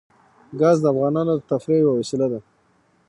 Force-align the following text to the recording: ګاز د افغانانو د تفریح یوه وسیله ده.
ګاز 0.59 0.77
د 0.81 0.85
افغانانو 0.93 1.33
د 1.37 1.41
تفریح 1.51 1.79
یوه 1.83 1.93
وسیله 1.99 2.27
ده. 2.31 2.39